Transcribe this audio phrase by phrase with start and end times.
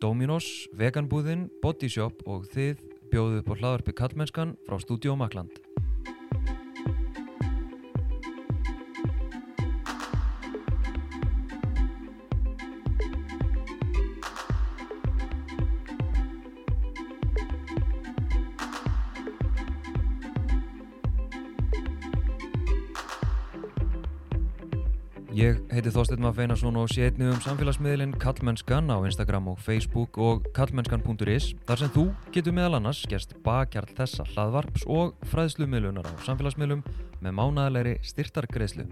[0.00, 2.80] Dominos, Veganbúðin, Bodyshop og þið
[3.12, 5.59] bjóðuð upp á hlaðarpi Kallmennskan frá Studio Makland.
[25.80, 30.44] Heiti Þorsteinn Maff Einarsson og sé einnig um samfélagsmiðlinn Kallmennskan á Instagram og Facebook og
[30.52, 36.84] kallmennskan.is þar sem þú getur meðal annars gerst bakkjarl þessa hlaðvarps og fræðslumiðlunar á samfélagsmiðlum
[37.24, 38.90] með mánæðilegri styrtargreðslu.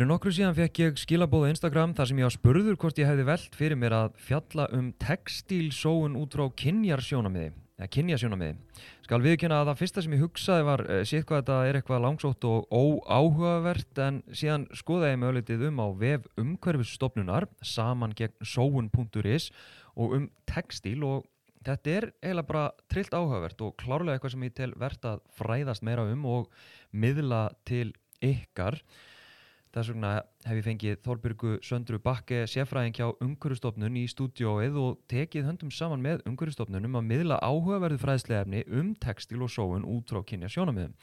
[0.00, 3.24] Fyrir nokkru síðan fekk ég skilabóðu Instagram þar sem ég á spurður hvort ég hefði
[3.28, 8.54] velt fyrir mér að fjalla um textílsóun út frá kynjarsjónamiði, eða kynjasjónamiði.
[9.04, 12.00] Skal viðkynna að það fyrsta sem ég hugsaði var uh, sétt hvað þetta er eitthvað
[12.06, 19.50] langsótt og óáhugavert en síðan skoðaði ég möguleitið um á vef umhverfisstofnunar saman gegn sóun.is
[20.00, 21.28] og um textíl og
[21.60, 25.84] þetta er eiginlega bara trillt áhugavert og klárlega eitthvað sem ég tel verðt að fræðast
[25.84, 26.48] meira um og
[26.88, 27.90] miðla til
[28.24, 28.80] ykkar.
[29.70, 30.08] Þess vegna
[30.48, 36.02] hef ég fengið Þorbjörgu Söndru Bakke sérfræðing hjá Ungurustofnun í stúdióið og tekið höndum saman
[36.02, 40.96] með Ungurustofnunum að miðla áhugaverðu fræðslegefni um textil og sóun út frá kynja sjónamiðum.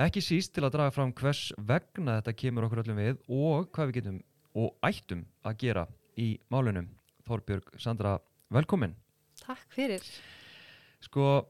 [0.00, 3.90] Ekki síst til að draga fram hvers vegna þetta kemur okkur öllum við og hvað
[3.90, 4.18] við getum
[4.64, 6.88] og ættum að gera í málunum.
[7.28, 8.16] Þorbjörg Sandra,
[8.48, 8.96] velkomin.
[9.44, 10.08] Takk fyrir.
[11.04, 11.42] Sko,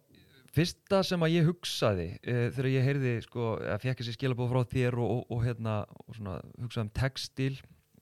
[0.57, 4.65] Fyrsta sem að ég hugsaði uh, þegar ég heyrði, sko, að fekk þessi skilabóð frá
[4.73, 7.53] þér og, og, og hérna og svona, hugsaði um textil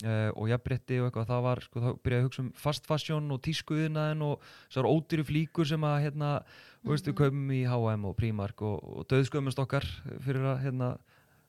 [0.04, 3.28] uh, og jafnbretti og eitthvað, það var, sko, þá byrjaði að hugsa um fast fashion
[3.34, 8.16] og tískuðinaðin og þessar ódýru flíkur sem að, hérna, mm veistu, kaupum í H&M og
[8.19, 9.86] Primark og, og döðskömmast okkar
[10.25, 10.91] fyrir að, hérna,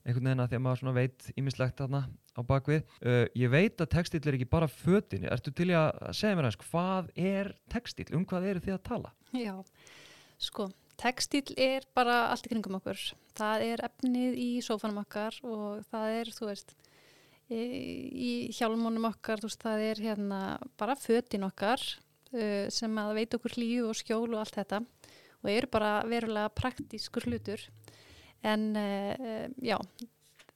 [0.03, 2.83] einhvern veginn að því að maður svona veit ímislegt þarna á bakvið.
[3.03, 6.61] Uh, ég veit að textil er ekki bara fötinni, ertu til að segja mér aðeins,
[6.69, 9.13] hvað er textil, um hvað eru þið að tala?
[9.35, 9.55] Já,
[10.41, 12.99] sko, Tekstil er bara allt í kringum okkur.
[13.39, 16.75] Það er efnið í sófanum okkar og það er, þú veist,
[17.49, 20.39] í hjálmónum okkar, veist, það er hérna
[20.77, 21.81] bara fötin okkar
[22.69, 24.83] sem að veit okkur hlýju og skjól og allt þetta
[25.39, 27.63] og eru bara verulega praktískur hlutur.
[28.45, 28.75] En
[29.63, 29.77] já,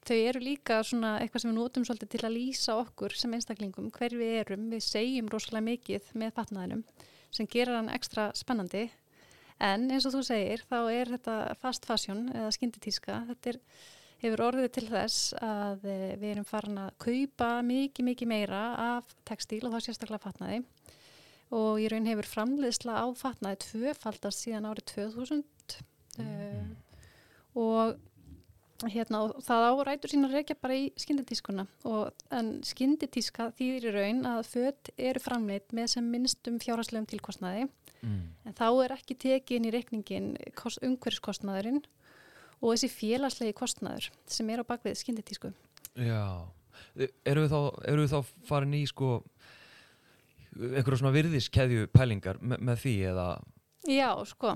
[0.04, 3.88] þau eru líka svona eitthvað sem við nótum svolítið til að lýsa okkur sem einstaklingum,
[3.96, 4.68] hver við erum.
[4.75, 6.84] Við segjum rosalega mikið með fatnaðinum
[7.34, 8.90] sem gerir hann ekstra spennandi
[9.63, 13.22] En eins og þú segir, þá er þetta fast fashion eða skinditíska.
[13.29, 13.59] Þetta er,
[14.24, 18.63] hefur orðið til þess að eh, við erum farin að kaupa mikið, mikið meira
[18.97, 20.63] af textíl og það sérstaklega fatnaði.
[21.53, 25.44] Og í raun hefur framleiðsla á fatnaði tvöfaldast síðan árið 2000
[26.18, 26.25] mm.
[26.25, 28.01] uh, og
[28.90, 31.63] Hérna, það árætur sín að reykja bara í skinditískuna
[32.35, 37.69] en skinditíska þýðir í raun að född eru framleitt með sem minnstum fjárháslegum tilkostnaði
[38.03, 38.24] mm.
[38.50, 41.81] en þá er ekki tekin í reikningin umhverfiskostnaðurinn
[42.62, 45.53] og þessi félagslegi kostnaður sem er á bakvið skinditísku
[46.00, 46.50] Já,
[46.97, 47.59] eru við þá,
[47.90, 49.16] eru við þá farin í sko
[50.53, 53.28] einhverjum svona virðiskeðju pælingar með, með því eða?
[53.90, 54.56] Já, sko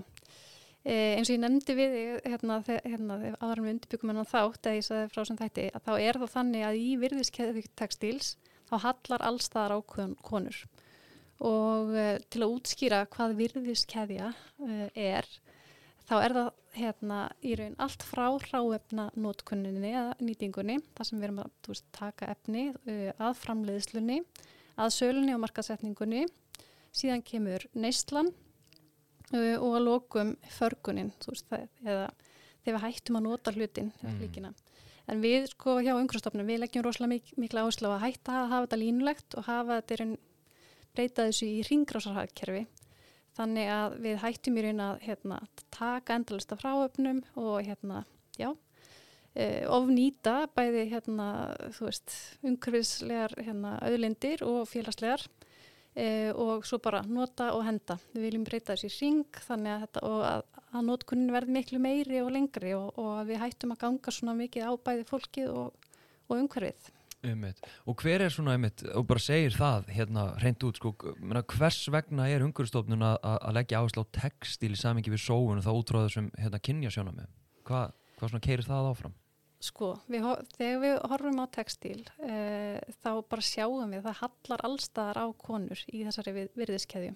[0.88, 4.86] Eh, eins og ég nefndi við hérna, hérna, áður með undirbyggum en þátt eða ég
[4.86, 8.30] sagði frá sem þætti að þá er það þannig að í virðiskeðu textíls
[8.70, 9.80] þá hallar allstaðar á
[10.30, 10.62] konur
[11.44, 15.28] og uh, til að útskýra hvað virðiskeðja uh, er
[16.08, 21.30] þá er það hérna í raun allt frá ráefna nótkunninni eða nýtingunni þar sem við
[21.30, 24.22] erum að veist, taka efni uh, að framleiðslunni
[24.78, 26.28] að sölunni og markasetningunni
[26.96, 28.32] síðan kemur neistlan
[29.34, 32.08] uh, og að lokum förgunin veist, það, eða
[32.68, 34.48] þegar við hættum að nota hlutin mm.
[35.08, 38.50] en við sko hjá umhverfstofnum við leggjum rosalega mik mikla áherslu á að hætta að
[38.52, 39.98] hafa þetta línulegt og hafa þetta
[40.98, 42.66] breyta þessu í ringrásarhagkerfi
[43.38, 45.42] þannig að við hættum í raun að hérna,
[45.74, 48.04] taka endalista fráöfnum og hérna,
[48.40, 51.28] já uh, ofnýta bæði hérna,
[51.78, 55.28] þú veist, umhverfislegar hérna, auðlindir og félagslegar
[55.98, 57.98] e, og svo bara nota og henda.
[58.14, 62.32] Við viljum breyta þessi ring þannig að, þetta, að, að notkunnin verði miklu meiri og
[62.36, 65.90] lengri og, og við hættum að ganga svona mikið á bæði fólkið og,
[66.28, 66.94] og umhverfið.
[67.26, 67.62] Einmitt.
[67.90, 71.80] Og hver er svona, einmitt, og bara segir það hérna hreint út, sko, menna, hvers
[71.94, 76.12] vegna er umhverfstofnun að, leggja áherslu á textil í samingi við sóun og þá útráðu
[76.12, 77.32] þessum hérna kynjasjónum með?
[77.68, 79.16] Hvað hva svona keirir það áfram?
[79.68, 84.64] Sko, við, þegar við horfum á textíl uh, þá bara sjáum við að það hallar
[84.68, 87.16] allstaðar á konur í þessari við, virðiskeðju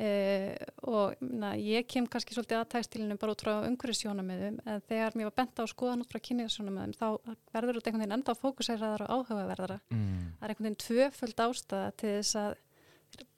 [0.00, 0.54] uh,
[0.88, 5.30] og na, ég kem kannski svolítið að textílinu bara út frá umhverfisjónamöðum en þegar mér
[5.30, 7.06] var bent á að skoðan út frá kynniðsjónamöðum þá
[7.52, 9.78] verður þetta einhvern veginn enda fókusæraðar og áhugaverðara.
[9.92, 10.28] Mm.
[10.38, 12.60] það er einhvern veginn tvöföld ástæða til þess að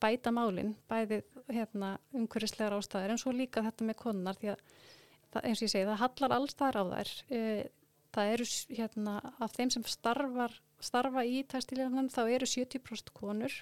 [0.03, 4.61] bæta málinn, bæði hérna, umhverfislegar ástæður en svo líka þetta með konunar því að
[5.35, 7.12] það, eins og ég segi, það hallar allstaðar á þær.
[7.35, 7.62] Eh,
[8.15, 8.49] það eru
[8.79, 13.56] hérna, af þeim sem starfar, starfa í textiljarnan þá eru 70% konur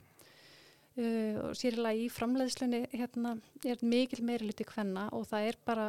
[0.99, 3.37] uh, og sérlega í framleiðslunni hérna,
[3.67, 5.89] er mikil meiri luti hvenna og það er bara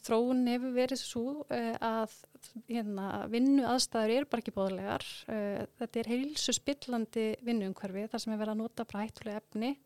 [0.00, 2.16] þróun hefur verið svo uh, að
[2.70, 5.06] hérna, vinnu aðstæður eru bara ekki bóðlegar.
[5.28, 9.76] Uh, þetta er heilsu spillandi vinnuumhverfi þar sem er verið að nota bara hættulega efni.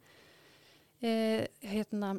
[1.04, 2.14] Hérna,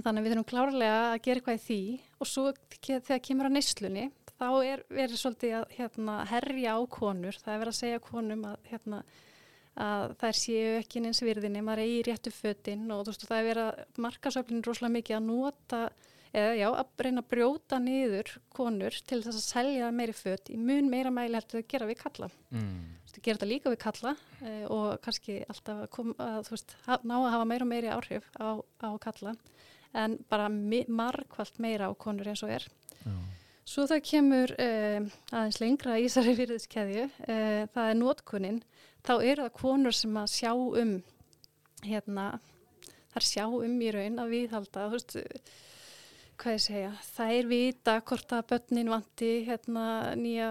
[0.00, 1.82] þannig að við þurfum klárlega að gera eitthvað í því
[2.16, 2.44] og svo
[2.80, 4.06] þegar kemur að neyslunni
[4.40, 7.36] þá er verið svolítið að hérna, herja á konur.
[7.36, 9.00] Það er verið að segja konum að, hérna,
[9.80, 13.48] að þær séu ekki neins virðinni, maður eigi réttu fötinn og þú veist, það er
[13.50, 15.82] verið að markasöflin rosalega mikið að nota
[16.30, 20.58] eða já, að reyna að brjóta niður konur til þess að selja meiri fött í
[20.58, 22.30] mun meira mæli heldur að gera við kalla.
[22.54, 22.82] Mm.
[23.10, 24.12] Þú gera þetta líka við kalla
[24.46, 27.90] eh, og kannski alltaf að, kom, að þú veist, ná að hafa meira og meiri
[27.90, 29.34] áhrif á, á kalla
[29.98, 32.66] en bara margfalt meira á konur eins og er.
[33.70, 38.56] Svo það kemur uh, aðeins lengra í þessari virðiskeðju, uh, það er notkunin,
[39.06, 40.96] þá eru það konur sem að sjá um,
[41.86, 42.24] hérna,
[43.12, 45.16] þar sjá um í raun að viðhalda, þú veist,
[46.40, 49.86] hvað ég segja, þær vita hvort að börnin vanti hérna,
[50.18, 50.50] nýja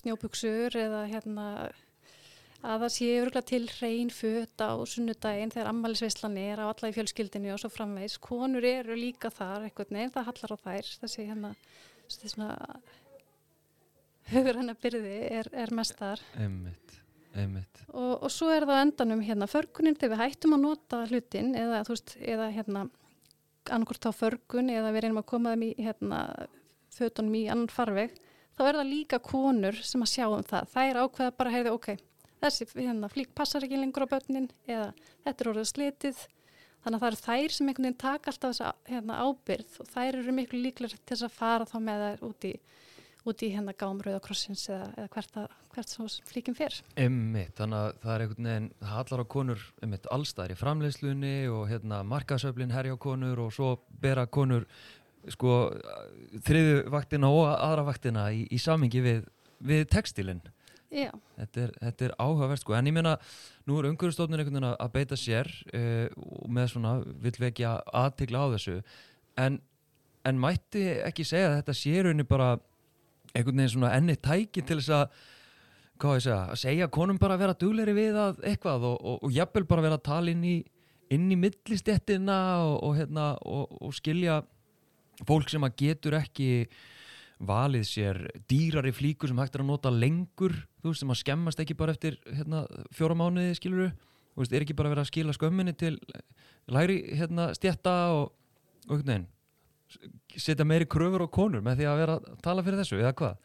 [0.00, 1.48] snjóbuksur eða hérna,
[2.66, 6.96] að það sé örgulega til hrein föt á sunnudaginn þegar ammælisveislan er á alla í
[6.96, 8.18] fjölskyldinu og svo framvegs.
[8.18, 11.52] Konur eru líka þar eitthvað nefn, það hallar á þær, þessi hérna,
[12.06, 12.50] þessi svona
[14.32, 16.22] hugur hennar byrði er, er mest þar.
[16.40, 16.98] Einmitt,
[17.34, 17.82] einmitt.
[17.92, 21.82] Og, og svo er það endanum hérna förgunin þegar við hættum að nota hlutin eða,
[21.86, 22.86] þú veist, eða hérna
[23.66, 26.20] annarkort á förgun eða við reynum að koma þeim í hérna
[26.96, 28.14] fötunum í annan farveg,
[28.56, 30.70] þá er það líka konur sem að sjá um það.
[30.72, 31.88] Það er ákveða bara að heyrðu, ok,
[32.44, 34.88] þessi hérna, flík passar ekki lengur á börnin eða
[35.26, 36.24] þetta er orðið slitið.
[36.86, 40.18] Þannig að það eru þær sem einhvern veginn taka alltaf þessa hérna, ábyrð og þær
[40.20, 42.50] eru miklu líklega til þess að fara þá með þær út í,
[43.26, 46.76] út í hérna gámröða krossins eða, eða hvert, að, hvert svo flíkin fer.
[46.94, 51.34] Einmitt, þannig að það er einhvern veginn, það hallar á konur einmitt allstæðir í framleiðslunni
[51.56, 53.72] og hérna markasöflin herja á konur og svo
[54.06, 54.68] bera konur
[55.34, 55.56] sko
[56.46, 59.26] þriðu vaktina og aðra vaktina í, í samingi við,
[59.58, 60.44] við textilinn.
[61.36, 63.16] Þetta er, þetta er áhugavert sko, en ég meina,
[63.66, 66.06] nú er umhverfstofnun einhvern veginn að- beita sér uh,
[66.48, 66.92] með svona,
[67.24, 68.76] vill vekja aðtegla á þessu,
[69.42, 69.58] en,
[70.24, 72.52] en mætti ekki segja að þetta sé raunni bara
[73.34, 75.20] einhvern veginn svona enni tæki til þess að,
[76.00, 79.22] hvað ég segja, að segja konum bara að vera dugleiri við að eitthvað og, og,
[79.26, 80.56] og jafnvel bara vera að tala inn í,
[81.14, 83.30] inn í millistéttina og, og, hérna,
[83.96, 84.40] skilja
[85.26, 86.50] fólk sem að getur ekki
[87.38, 88.18] valið sér
[88.48, 91.92] dýrari flíkur sem hægt er að nota lengur þú veist, sem að skemmast ekki bara
[91.92, 92.64] eftir hérna,
[92.96, 95.98] fjóra mánuði, skiluru þú veist, er ekki bara verið að skila skömminni til
[96.72, 98.32] læri hérna, stjætta og,
[98.88, 99.04] og
[100.36, 103.36] setja meiri kröfur á konur með því að vera að tala fyrir þessu, eða hvað?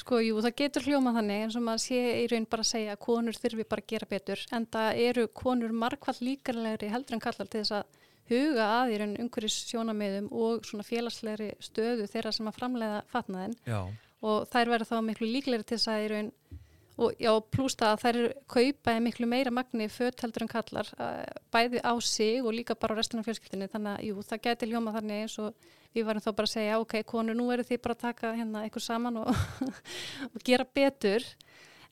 [0.00, 2.92] Sko, jú, það getur hljóma þannig eins og maður sé í raun bara að segja
[2.94, 7.22] að konur þurfi bara að gera betur en það eru konur margfald líkarlegri heldur en
[7.24, 7.98] kallar til þess að
[8.30, 13.56] huga að í raun umhverjus sjónamiðum og svona félagslegri stöðu þeirra sem að framleiða fatnaðin
[13.66, 13.80] Já,
[14.24, 16.32] og þær verður þá miklu líklegri til þess að í raun
[17.00, 20.88] og já, pluss það að þær eru kaupaði miklu meira magni fött heldur en kallar
[21.52, 24.68] bæði á sig og líka bara á restina af fjölskyldinni þannig að jú, það gæti
[24.68, 27.80] hljóma þannig eins og við varum þá bara að segja ok, konur, nú eru þið
[27.86, 29.30] bara að taka hérna eitthvað saman og,
[30.34, 31.24] og gera betur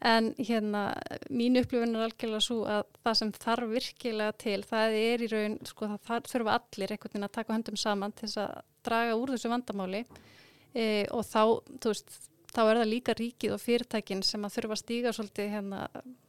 [0.00, 0.82] en hérna
[1.30, 5.56] mín upplifun er algjörlega svo að það sem þarf virkilega til það er í raun,
[5.66, 9.34] sko það, þurfa allir einhvern veginn að taka höndum saman til þess að draga úr
[9.34, 10.04] þessu vandamáli.
[10.74, 11.42] E, og þá,
[11.82, 12.18] þú veist
[12.52, 15.82] þá er það líka ríkið og fyrirtækin sem að þurfa að stíga svolítið hérna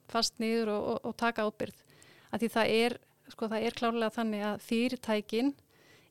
[0.10, 1.86] fast niður og, og, og taka ábyrð
[2.34, 3.00] að því það er,
[3.30, 5.52] sko það er klárlega þannig að fyrirtækin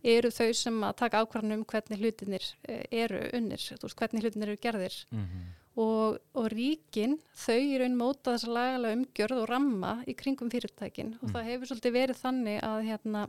[0.09, 4.23] eru þau sem að taka ákvarðan um hvernig hlutinir eh, eru unnir, þú veist hvernig
[4.23, 4.99] hlutinir eru gerðir.
[5.11, 5.25] Mm
[5.79, 11.15] og, og ríkin þau í raun móta þessa lagalega umgjörð og ramma í kringum fyrirtækin.
[11.23, 13.29] Og það hefur svolítið verið þannig að hérna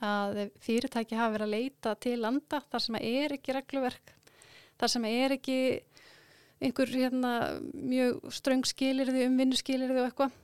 [0.00, 4.14] að fyrirtæki hafa verið að leita til landa þar sem er ekki regluverk
[4.80, 5.58] þar sem er ekki
[6.60, 7.32] einhver hérna,
[7.72, 10.34] mjög ströng skilirði um vinnuskilirði og eitthvað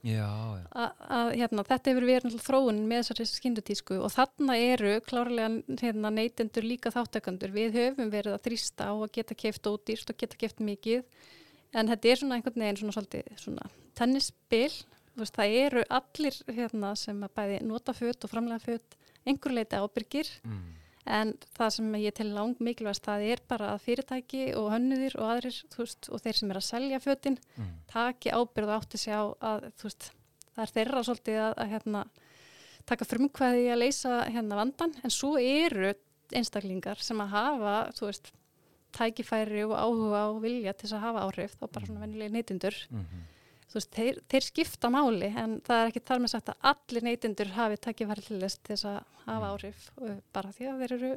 [0.73, 6.64] að, hérna, þetta hefur verið þróun með þessari skindutísku og þarna eru klárlega hérna, neytendur
[6.64, 7.52] líka þáttakandur.
[7.52, 11.04] Við höfum verið að þrýsta á að geta keft ódýrst og geta keft mikið
[11.76, 13.68] en þetta er svona einhvern veginn svona svolítið svona
[13.99, 14.73] tennisspil.
[15.16, 18.96] Það eru allir hérna, sem að bæði nota föt og framlega föt
[19.26, 20.75] einhver leiti ábyrgir Mm.
[21.06, 25.30] En það sem ég tel lang mikilvægast það er bara að fyrirtæki og hönnuðir og
[25.36, 27.72] aðrir veist, og þeir sem er að selja fötin Mm.
[27.92, 30.10] taki ábyrð og átti sig á að veist,
[30.56, 32.04] það er þeirra svolítið að, að hérna,
[32.86, 35.94] taka frumkvæði að leysa hérna vandan en svo eru
[36.34, 38.32] einstaklingar sem að hafa veist,
[38.96, 42.75] tækifæri og áhuga og vilja til þess að hafa áhrif þá bara svona vennilega neytindur
[42.90, 43.04] Mhm.
[43.04, 43.36] þú
[43.75, 47.50] veist, þeir, þeir skipta máli en það er ekki þar með sagt að allir neytindur
[47.56, 49.50] hafi til þess til þess að hafa Mm.
[49.50, 51.12] áhrif og bara því að þeir eru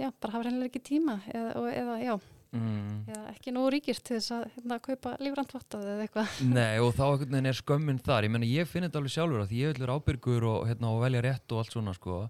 [0.00, 2.18] já, bara hafa reynilega ekki tíma eða, og, eða, já,
[2.50, 3.04] Mm.
[3.06, 6.40] eða ekki nógu ríkir til þess að hérna, kaupa lífrandvottað eða eitthvað.
[6.58, 7.04] Nei og þá
[7.46, 8.24] er skömmin þar.
[8.26, 10.90] Ég menna ég finn þetta alveg sjálfur að því ég vil vera ábyrgur og, hérna,
[10.90, 12.28] og velja rétt og allt svona sko.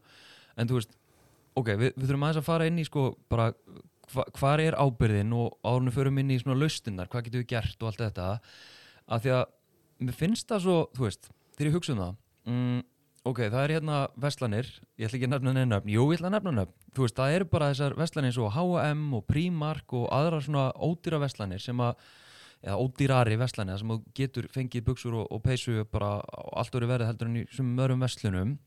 [0.60, 0.92] En þú veist,
[1.56, 3.54] ok, við, við þurfum aðeins að fara inn í sko bara
[4.12, 7.80] hva, hvar er ábyrðin og árunum förum inn í svona laustinnar, hvað getum við gert
[7.80, 8.28] og allt þetta
[9.10, 9.44] að því að
[10.06, 12.14] mér finnst það svo, þú veist, þegar ég hugsa um það
[12.52, 12.80] mm,
[13.30, 16.30] ok, það er hérna veslanir, ég ætla ekki að nefna neina nöfn jú, ég ætla
[16.30, 19.94] að nefna nöfn, þú veist, það eru bara þessar veslanir eins og H&M og Primark
[19.98, 22.00] og aðra svona ódýra veslanir sem að
[22.60, 26.18] eða ódýrari veslanir sem þú getur fengið buksur og, og peysu bara
[26.60, 28.58] allt orði verið heldur en í sem öðrum veslunum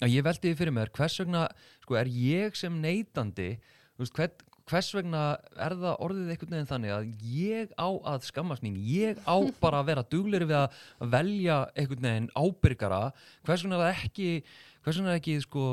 [0.00, 1.44] að ég veldi því fyrir mér hvers vegna,
[1.84, 3.52] sko, er ég sem neytandi,
[3.94, 5.22] þú veist, hvern, hvers vegna
[5.58, 8.78] er það orðið einhvern veginn þannig að ég á að skammast mín?
[8.78, 13.00] Ég á bara að vera dugleiri við að velja einhvern veginn ábyrgara.
[13.46, 14.28] Hvers vegna er það ekki
[14.80, 15.64] hvers vegna er ekki, sko,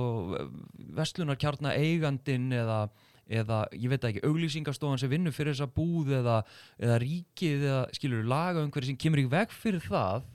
[0.97, 2.87] vestlunarkjarna eigandin eða
[3.27, 6.37] eða, ég veit ekki, auglýsingastofan sem vinnur fyrir þessa búð eða,
[6.79, 10.27] eða ríkið eða skilur laga um hverju sem kemur í veg fyrir það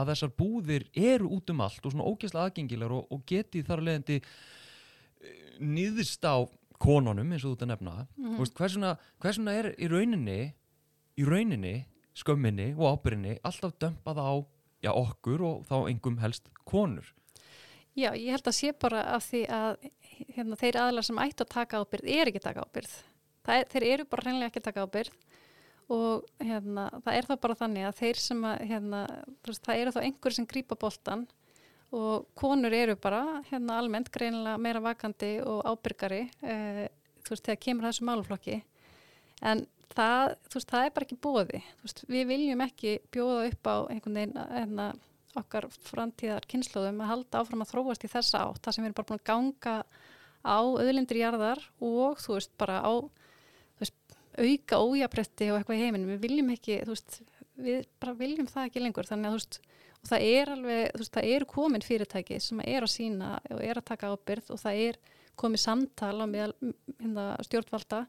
[0.00, 3.82] að þessar búðir eru út um allt og svona ógæslega aðgengilegar og, og geti þar
[3.82, 4.18] að leiðandi
[5.60, 6.42] nýðist á
[6.80, 8.34] konunum eins og þú ert að nefna mm.
[8.40, 10.40] veist, hversuna, hversuna er í rauninni
[11.20, 11.76] í rauninni,
[12.16, 14.32] skömminni og ábyrrinni alltaf dömpað á
[14.80, 17.12] já, okkur og þá engum helst konur
[17.98, 19.72] Já, ég held að sé bara af því að
[20.36, 22.92] hérna, þeir aðlar sem ættu að taka ábyrð er ekki taka ábyrð.
[23.50, 25.16] Er, þeir eru bara hreinlega ekki taka ábyrð
[25.90, 29.00] og hérna, það er þá bara þannig að þeir sem að, hérna,
[29.48, 31.24] það eru þá einhver sem grýpa boltan
[31.96, 36.86] og konur eru bara hérna, almennt greinilega meira vakandi og ábyrgari eh,
[37.24, 38.60] þú veist, þegar kemur þessu máluflokki
[39.50, 41.62] en það, þú veist, það er bara ekki bóði.
[41.84, 44.90] Veist, við viljum ekki bjóða upp á einhvern veginn hérna,
[45.40, 48.62] okkar framtíðar kynnslóðum að halda áfram að þróast í þessa átt.
[48.64, 49.74] Það sem við erum bara búin að ganga
[50.40, 52.92] á auðlindir jarðar og þú veist bara á
[53.80, 53.96] veist,
[54.38, 56.14] auka ójabrætti og eitthvað í heiminum.
[56.14, 57.20] Við viljum ekki, þú veist
[57.60, 59.10] við bara viljum það ekki lengur.
[59.10, 59.60] Þannig að þú veist
[60.00, 63.60] og það er alveg, þú veist, það eru komin fyrirtæki sem er að sína og
[63.64, 65.00] er að taka ábyrð og það er
[65.40, 66.54] komið samtal á meðal
[67.00, 68.04] hérna, stjórnvalda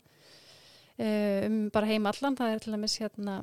[1.01, 3.35] um bara heima allan, það er til dæmis hérna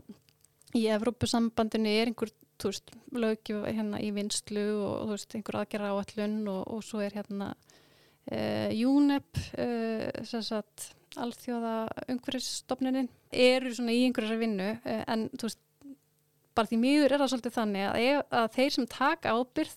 [0.76, 5.92] í Evrópusambandinu er einhver þú veist, lögju hérna í vinslu og þú veist, einhver aðgerra
[5.94, 11.76] áallun og, og svo er hérna uh, UNEP uh, sem sagt, alþjóða
[12.12, 15.62] umhverfisstofnunin eru svona í einhverjar vinnu uh, en þú veist,
[16.58, 19.76] bara því miður er það svolítið þannig að, ef, að þeir sem taka ábyrð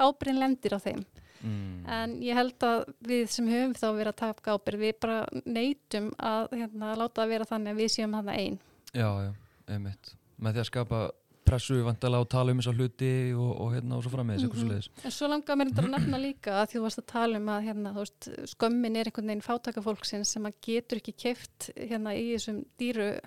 [0.00, 1.02] ábyrðin lendir á þeim
[1.42, 1.74] mm.
[1.98, 6.08] en ég held að við sem höfum þá verið að taka ábyrð við bara neytum
[6.16, 8.58] að hérna, láta það vera þannig að við séum þarna einn
[8.96, 9.30] Já, já,
[9.68, 11.04] einmitt með því að skapa
[11.46, 14.70] pressu vantala og tala um þessa hluti og, og hérna og svo frammeðis mm Mhm.
[14.70, 15.04] -hmm.
[15.06, 17.64] En svo langar mér að nefna líka að því þú varst að tala um að
[17.66, 22.64] hérna, veist, skömmin er einhvern veginn fátakafólksins sem að getur ekki keft hérna í þessum
[22.78, 23.20] dýru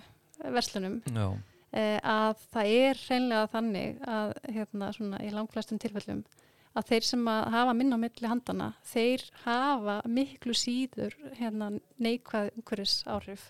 [0.44, 6.24] verslunum Já, eh, að það er hreinlega þannig að hérna svona í langflestum tilfellum
[6.78, 11.72] að þeir sem að hafa minna á milli handana, þeir hafa miklu síður hérna
[12.02, 13.50] neikvæð umhverfis áhrif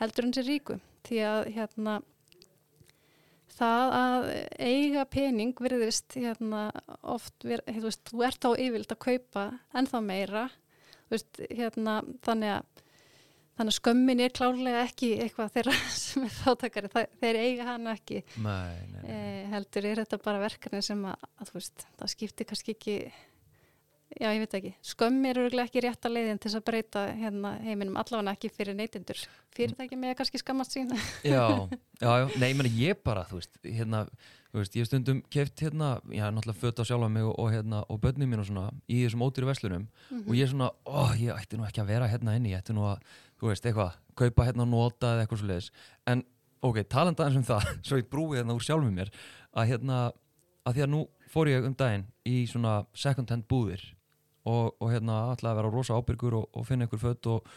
[0.00, 0.78] heldur en sér ríku.
[1.04, 1.98] Því að hérna
[3.56, 4.26] það að
[4.60, 6.68] eiga pening virðist hérna
[7.02, 10.46] oft, ver, þú veist, þú ert á yfirlt að kaupa ennþá meira.
[11.10, 12.84] Veist, hérna, þannig að
[13.60, 18.22] þannig að skömmin er klárlega ekki eitthvað þeirra sem er þáttakari þeir eiga hana ekki.
[18.40, 19.08] Nei, nei, nei.
[19.14, 22.96] eh, heldur er þetta bara verkefni sem að, að veist, það skiptir kannski ekki
[24.18, 24.72] já, ég veit ekki.
[24.90, 28.74] Skömm er örgulega ekki rétt að leiðin til að breyta hérna heiminum allavega ekki fyrir
[28.78, 29.20] neytindur
[29.54, 30.90] fyrirtæki með að kannski skammast sín.
[31.26, 31.44] Já,
[32.00, 34.04] já, já, nei, meni, ég bara, þú veist, hérna,
[34.56, 37.50] veist, ég hef stundum keft hérna, ég hef náttúrulega fött á sjálfa mig og, og
[37.54, 39.84] hérna, og börnum mín og svona í þessum ódýru verslunum.
[40.24, 42.74] Og ég er svona, ó, ég ætti nú ekki að vera hérna inni, ég ætti
[42.78, 43.02] nú að,
[43.40, 45.70] þú veist, eitthvað, kaupa hérna og nota eða eitthvað svo leiðis,
[46.12, 46.24] en
[46.66, 49.12] ok, talandi aðeins um það svo ég brúi hérna úr sjálfum mér
[49.56, 50.00] að hérna,
[50.66, 53.82] að því að nú fór ég um daginn í svona second hand búðir
[54.48, 57.48] og, og hérna ætlaði að vera rosa ábyrgur og, og finna einhver fött og,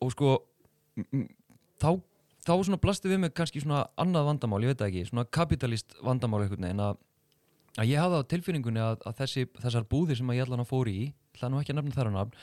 [0.00, 0.32] og sko
[1.80, 1.90] þá,
[2.46, 5.96] þá svona blasti við mig kannski svona annað vandamál, ég veit það ekki svona kapitalist
[6.04, 7.00] vandamál einhvern veginn að,
[7.76, 10.72] að ég hafði á tilfinningunni að, að þessi, þessar búðir sem að ég allan að
[10.72, 11.00] fór í
[11.34, 12.36] ætla nú ekki að nefna þar á nafn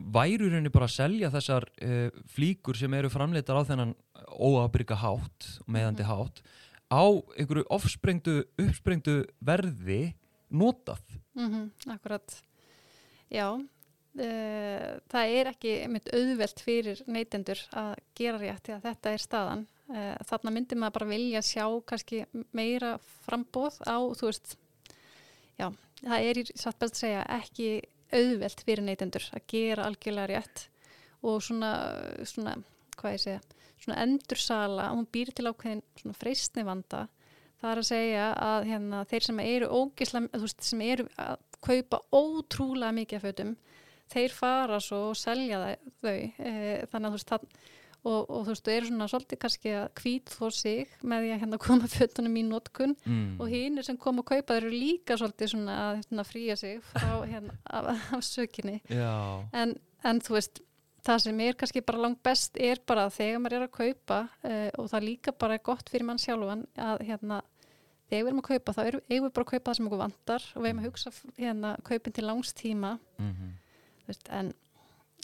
[0.00, 3.94] væru í rauninni bara að selja þessar uh, flíkur sem eru framleitar á þennan
[4.36, 6.42] óabrika hátt meðandi hátt
[6.90, 7.04] á
[7.38, 10.14] einhverju offsprengdu, uppsprengdu verði
[10.50, 11.02] notað
[11.38, 12.42] Mm akkurat.
[13.30, 19.12] Já, uh, það er ekki einmitt auðvelt fyrir neytendur að gera rétt því að þetta
[19.12, 19.66] er staðan.
[19.90, 24.56] Uh, þarna myndir maður bara vilja sjá kannski meira frambóð á, þú veist,
[25.58, 25.70] já,
[26.02, 27.70] það er í satt best að segja ekki
[28.16, 30.66] auðvelt fyrir neytendur að gera algjörlega rétt
[31.20, 31.72] og svona,
[32.24, 32.56] svona
[33.00, 33.40] hvað ég segja,
[33.80, 37.06] svona endursala, hún býr til ákveðin svona freystni vanda
[37.60, 41.42] Það er að segja að hérna, þeir sem eru ógislega, þú veist, sem eru að
[41.60, 43.50] kaupa ótrúlega mikið af fötum,
[44.14, 45.76] þeir fara svo og selja þau.
[46.08, 46.52] E,
[46.88, 47.44] þannig að þú veist, það,
[48.00, 51.34] og, og þú veist, þau eru svona svolítið kannski að hvít þó sig með því
[51.34, 53.28] að hérna koma fötunum í notkun mm.
[53.42, 57.12] og hinn sem kom að kaupa eru líka svolítið svona að hérna, fríja sig frá
[57.28, 58.80] hérna af, af sökinni.
[59.52, 59.76] En,
[60.06, 60.62] en þú veist,
[61.06, 64.20] það sem er kannski bara langt best er bara að þegar maður er að kaupa
[64.26, 67.40] uh, og það líka bara er gott fyrir mann sjálfan að hérna,
[68.08, 70.48] þegar við erum að kaupa þá eigum við bara að kaupa það sem okkur vantar
[70.54, 73.54] og við erum að hugsa hérna, kaupin til langs tíma mm -hmm.
[74.08, 74.52] veist, en,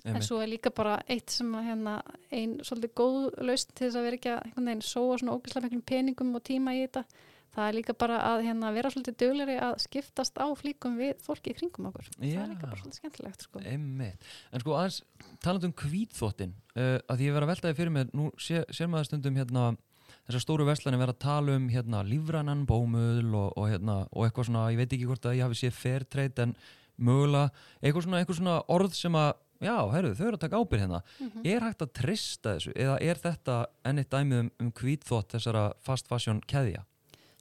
[0.06, 1.94] en svo er líka bara eitt sem að hérna,
[2.34, 5.66] ein svolítið góð laust til þess að vera ekki að einhvern veginn sóa svona ógæslega
[5.66, 7.04] miklum peningum og tíma í þetta
[7.56, 11.54] það er líka bara að hérna, vera svolítið dögleri að skiptast á flíkum við fólki
[11.54, 12.38] í kringum okkur það Já.
[12.42, 13.62] er líka bara svolítið skemmtilegt sko.
[13.64, 15.00] En sko aðeins
[15.44, 18.90] talandi um hvítþvottin uh, að því ég verið að veltaði fyrir mig nú sé, sér
[18.92, 19.68] maður stundum hérna
[20.26, 24.50] þessar stóru vestlani verið að tala um hérna lífrannan bómuðl og, og hérna og eitthvað
[24.50, 26.56] svona, ég veit ekki hvort að ég hafi séð fair trade en
[26.96, 30.82] mögulega eitthvað svona, eitthvað svona orð sem að já, herru, þau eru að taka ábyrð
[30.86, 31.46] hérna Mhm.
[31.46, 36.08] er hægt að trista þessu eða er þetta ennitt dæmið um, um hvítþvott þessara fast
[36.08, 36.84] fashion keðja?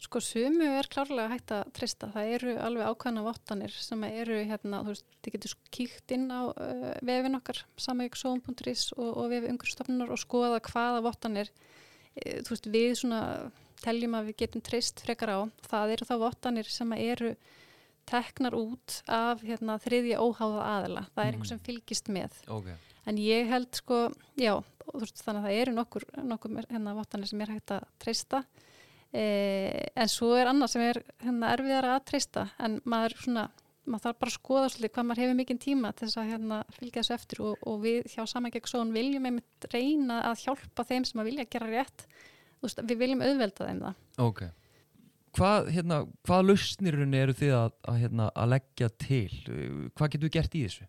[0.06, 2.10] Sko sumu er klárlega hægt að trista.
[2.14, 6.42] Það eru alveg ákvæmna vottanir sem eru hérna, þú veist, þið getur kíkt inn á
[6.52, 12.70] uh, vefin okkar, samavíksóum.is og, og vefi umhverfstofnunar og skoða hvaða vottanir, uh, þú veist,
[12.76, 13.22] við svona
[13.82, 15.40] teljum að við getum trist frekar á.
[15.66, 17.36] Það eru þá vottanir sem eru
[18.10, 21.06] teknar út af hérna, þriðja óháða aðila.
[21.16, 22.38] Það er einhver sem fylgist með.
[22.54, 22.70] Ok.
[23.06, 24.00] En ég held sko,
[24.40, 24.56] já,
[24.94, 28.42] veist, þannig að það eru nokkur, nokkur hérna vottanir sem er hægt að treysta.
[29.16, 33.46] Eh, en svo er annað sem er hérna erfiðara að treysta, en maður svona,
[33.86, 36.60] maður þarf bara að skoða svolítið hvað maður hefur mikinn tíma til þess að hérna
[36.76, 41.22] fylgja þessu eftir og, og við hjá Samangeggsón viljum einmitt reyna að hjálpa þeim sem
[41.22, 42.08] að vilja gera rétt.
[42.66, 44.04] Veist, við viljum auðvelda þeim það.
[44.26, 44.44] Ok.
[45.36, 49.32] Hvað, hérna, hvað lausnirunni eru þið að, að, hérna, að leggja til?
[49.98, 50.86] Hvað getur við gert í þessu?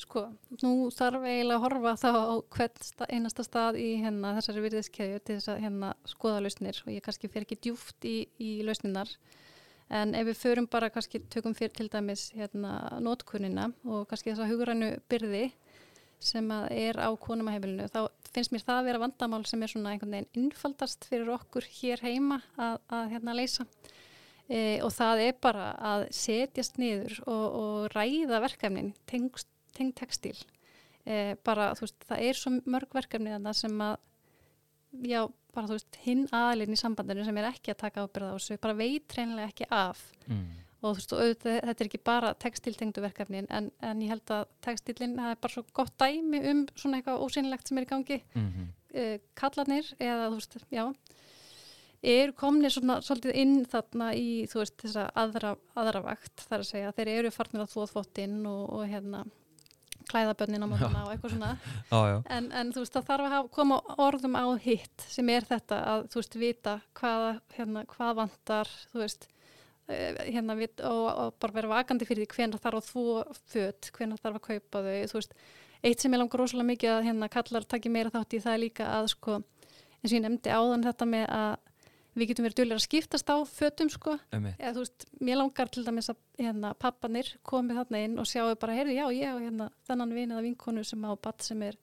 [0.00, 0.22] Sko,
[0.62, 5.18] nú þarf eiginlega að horfa þá á hvern sta, einasta stað í hérna, þessari virðiskeðju
[5.20, 9.12] til þess að hérna, skoða lausnir og ég kannski fer ekki djúft í, í lausninar
[9.92, 14.48] en ef við förum bara kannski tökum fyrir til dæmis hérna, nótkunina og kannski þessa
[14.48, 15.50] hugrænu byrði
[16.20, 20.14] sem er á konumahefilinu þá finnst mér það að vera vandamál sem er svona einhvern
[20.16, 23.66] veginn innfaldast fyrir okkur hér heima að, að hérna leysa.
[24.50, 30.36] E, og það er bara að setjast niður og, og ræða verkefnin tengd textil
[31.06, 33.98] eh, bara þú veist það er svo mörg verkefni þarna sem að
[35.06, 35.20] já
[35.54, 38.58] bara þú veist hinn aðlinn í sambandinu sem er ekki að taka ábyrða á þessu
[38.62, 40.02] bara veit reynilega ekki af.
[40.26, 40.48] Mm.
[40.80, 44.44] Og þú veist auðvitað, þetta er ekki bara textiltengdu verkefnin en, en ég held að
[44.64, 48.20] textilin það er bara svo gott dæmi um svona eitthvað ósynlegt sem er í gangi.
[48.34, 48.68] Mm -hmm.
[48.94, 50.84] eh, kallarnir eða þú veist já
[52.02, 56.70] eru komnir svona svolítið inn þarna í þú veist þessa aðra, aðra vakt þar að
[56.70, 56.92] segja.
[56.96, 59.24] Þeir eru farnir að þvóð þvottinn og, og hérna
[60.10, 61.50] klæðabönnin á mótana og eitthvað svona.
[61.90, 62.16] Já, já.
[62.36, 66.06] en, en þú veist það þarf að koma orðum á hitt sem er þetta að
[66.10, 69.28] þú veist vita hvaða, hérna, hvað vantar þú veist
[69.90, 74.20] hérna vit, og, og bara vera vakandi fyrir því hvenar þarf að þvó föt, hvenar
[74.22, 75.34] þarf að kaupa þau þú veist,
[75.82, 78.62] eitt sem ég langar rosalega mikið að hérna kallar takki meira þátt í það er
[78.64, 79.40] líka að sko,
[80.00, 81.52] eins og ég nefndi áðan þetta með að
[82.18, 85.84] við getum verið dölur að skiptast á fötum sko, eða þú veist, mér langar til
[85.86, 89.68] dæmis að hérna, pappanir komið þarna inn og sjáu bara, heyrðu, já, ég og hérna
[89.86, 91.78] þennan vin eða vinkonu sem á badd sem er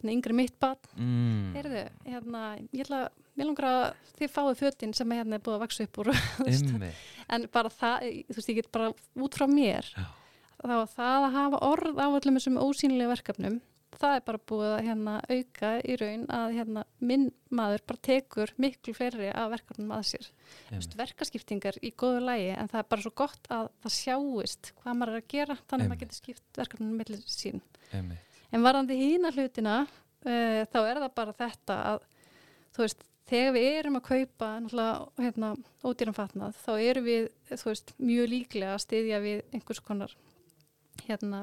[0.00, 1.54] hérna yngri mitt badd, Mm.
[1.56, 3.00] heyrðu, hérna ég ætla,
[3.36, 3.82] mér langar að
[4.18, 6.12] þið fáið fötin sem hérna er búið að vaksa upp úr
[7.30, 10.06] en bara það, þú veist, ég get bara út frá mér Já.
[10.60, 13.60] þá að það að hafa orð á öllum þessum ósýnilega verkefnum
[14.00, 18.52] það er bara búið að hérna, auka í raun að hérna, minn maður bara tekur
[18.56, 20.28] miklu fleiri af verkefnum að sér.
[20.70, 24.96] Veist, verkaskiptingar í góðu lægi en það er bara svo gott að það sjáist hvað
[25.02, 27.60] maður er að gera þannig að maður getur skipt verkefnum millir sín.
[27.92, 28.29] Einmitt.
[28.50, 32.00] En varandi hína hlutina uh, þá er það bara þetta að
[32.74, 35.50] þú veist, þegar við erum að kaupa náttúrulega hérna,
[35.86, 40.16] ódýran fatnað þá erum við, þú veist, mjög líklega að styðja við einhvers konar
[41.06, 41.42] hérna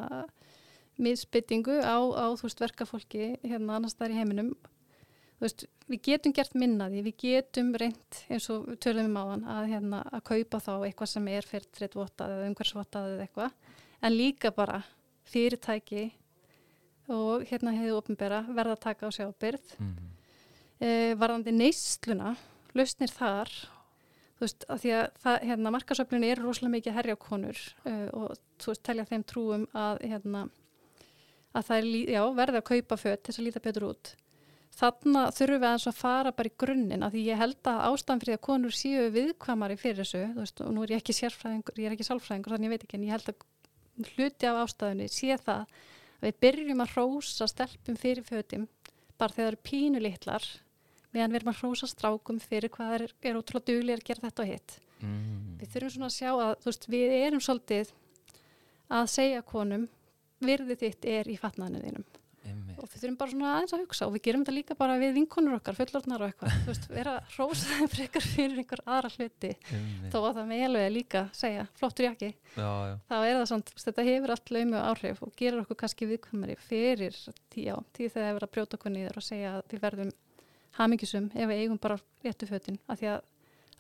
[0.98, 4.52] miðspyttingu á, á þú veist, verkafólki hérna annars þar í heiminum.
[5.38, 9.68] Þú veist, við getum gert minnaði við getum reynd, eins og við törðum um að
[9.72, 14.52] hérna, að kaupa þá eitthvað sem er fyrir vottað eða umhversvottað eða eitthvað, en líka
[14.56, 14.82] bara
[15.30, 16.08] fyrirtæki
[17.08, 20.14] og hérna hefur ofnbæra verða að taka á sjábyrð mm -hmm.
[20.80, 22.36] e, varðandi neysluna
[22.74, 23.50] lausnir þar
[24.38, 28.72] þú veist, að því að það, hérna, markasöflunni er rosalega mikið herjákonur e, og þú
[28.72, 30.48] veist, telja þeim trúum að hérna
[31.58, 34.14] að það er, já, verður að kaupa fött til þess að líta betur út.
[34.78, 38.38] Þannig þurfum við að fara bara í grunninn af því ég held að ástæðan fyrir
[38.38, 41.90] að konur séu viðkvamari fyrir þessu, þú veist, og nú er ég ekki sérfræðingur, ég
[41.90, 45.40] er ekki sálfræðingur, þannig ég veit ekki, en ég held að hluti af ástæðunni sé
[45.42, 45.88] það að
[46.24, 48.66] við byrjum að hrósa stelpum fyrir fötum
[49.18, 50.48] bara þegar það eru pínu litlar
[51.14, 54.44] meðan við erum að hrósa strákum fyrir hvað er, er ótrúlega duglega að gera þetta
[54.44, 54.78] og hitt.
[54.98, 55.56] Mm.
[55.62, 57.94] Við þurfum svona að sjá að, veist, við erum svolítið
[58.98, 59.88] að segja konum
[60.44, 62.08] virði þitt er í fatnaðinu þínum.
[62.88, 65.14] Og við þurfum bara svona aðeins að hugsa og við gerum þetta líka bara við
[65.18, 69.52] vinkonur okkar, fullorðnar og eitthvað þú veist, vera hrósaði frekar fyrir einhver aðra hluti
[70.12, 72.14] þó að það með elvega líka segja, flottur já,
[72.58, 72.94] já.
[73.10, 76.58] þá er það svona, þetta hefur allt laumi og áhrif og gerur okkur kannski viðkvæmari
[76.68, 77.18] fyrir
[77.54, 80.14] tíu á, tíu þegar það er að brjóta okkur nýður og segja að við verðum
[80.78, 83.26] hamingisum ef við eigum bara réttu fötin af því að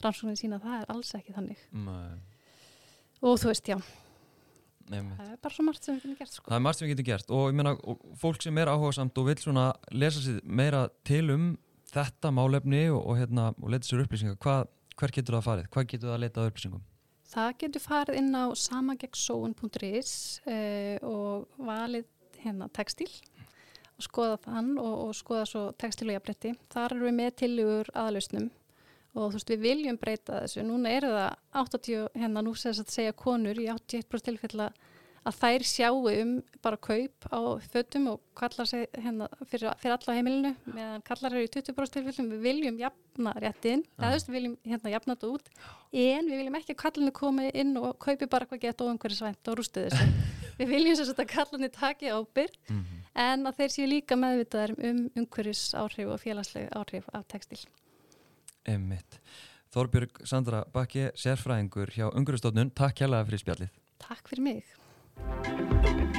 [0.03, 2.17] rannsóknir sína að það er alls ekki þannig Nei.
[3.21, 3.79] og þú veist, já.
[4.87, 6.49] Það er bara svo margt sem við getum gert sko.
[6.49, 9.21] það er margt sem við getum gert og meina og fólk sem er áhuga samt
[9.21, 11.47] og vil svona lesa sér meira til um
[11.91, 14.59] þetta málefni og, og, hérna, og leta sér upplýsingar Hva,
[14.99, 15.71] hver getur það að farið?
[15.73, 16.85] hvað getur það að leta upplýsingum?
[17.27, 20.13] það getur farið inn á samageggsóun.is
[20.47, 22.07] eh, og valið
[22.43, 23.09] hérna textil
[23.97, 27.91] og skoða þann og, og skoða svo textil og jafnletti þar eru við með tilugur
[27.97, 28.49] aðlausnum
[29.15, 30.65] og þú veist við viljum breyta þessu.
[30.67, 31.31] Núna er það
[31.63, 34.71] 80, hérna nú segðast að segja konur í 81% tilfella
[35.27, 36.31] að þær sjáu um
[36.63, 41.47] bara kaup á fötum og kallar sig hérna fyrir, fyrir alla heimilinu meðan kallar eru
[41.47, 42.29] í 20% tilfellum.
[42.35, 45.49] Við viljum jafna réttin eða þú veist við viljum hérna jafna þetta út.
[45.91, 49.59] En við viljum ekki að kallinu komi inn og kaupi bara hvað geta óumhverjusvænt og
[49.59, 50.07] rústu þessu.
[50.57, 53.01] Við viljum þess að kallinu taki ábyrg mm -hmm.
[53.25, 57.59] en að þeir séu líka meðvitaðar um umhverjus áhrif og félagsleg áhrif af textil
[58.67, 59.19] Emmitt.
[59.73, 62.71] Þorbjörg Sandra Bakke, sérfræðingur hjá Ungurustofnun.
[62.75, 63.75] Takk hjálpa fyrir spjallið.
[64.03, 66.16] Takk fyrir mig.